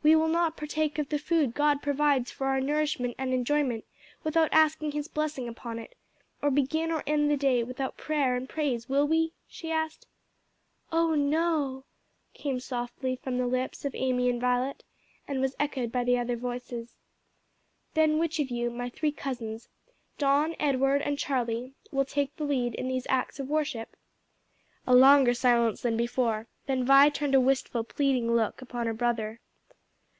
"We 0.00 0.16
will 0.16 0.28
not 0.28 0.56
partake 0.56 0.98
of 0.98 1.10
the 1.10 1.18
food 1.18 1.52
God 1.52 1.82
provides 1.82 2.30
for 2.30 2.46
our 2.46 2.62
nourishment 2.62 3.14
and 3.18 3.34
enjoyment 3.34 3.84
without 4.24 4.48
asking 4.54 4.92
his 4.92 5.06
blessing 5.06 5.46
upon 5.48 5.78
it, 5.78 5.94
or 6.40 6.50
begin 6.50 6.90
or 6.90 7.02
end 7.06 7.30
the 7.30 7.36
day 7.36 7.62
without 7.62 7.98
prayer 7.98 8.34
and 8.34 8.48
praise, 8.48 8.88
will 8.88 9.06
we?" 9.06 9.34
she 9.46 9.70
asked. 9.70 10.06
"Oh 10.90 11.14
no!" 11.14 11.84
came 12.32 12.58
softly 12.58 13.16
from 13.16 13.36
the 13.36 13.46
lips 13.46 13.84
of 13.84 13.94
Amy 13.94 14.30
and 14.30 14.40
Violet, 14.40 14.82
and 15.26 15.42
was 15.42 15.54
echoed 15.60 15.92
by 15.92 16.04
the 16.04 16.16
other 16.16 16.36
voices. 16.36 16.96
"Then 17.92 18.18
which 18.18 18.40
of 18.40 18.50
you, 18.50 18.70
my 18.70 18.88
three 18.88 19.12
cousins, 19.12 19.68
Don, 20.16 20.56
Edward, 20.58 21.02
and 21.02 21.18
Charlie, 21.18 21.74
will 21.92 22.06
take 22.06 22.34
the 22.36 22.44
lead 22.44 22.74
in 22.76 22.88
these 22.88 23.06
acts 23.10 23.38
of 23.38 23.50
worship?" 23.50 23.94
A 24.86 24.94
longer 24.94 25.34
silence 25.34 25.82
than 25.82 25.98
before; 25.98 26.46
then 26.64 26.82
Vi 26.86 27.10
turned 27.10 27.34
a 27.34 27.40
wistful, 27.42 27.84
pleading 27.84 28.32
look 28.32 28.62
upon 28.62 28.86
her 28.86 28.94
brother. 28.94 29.40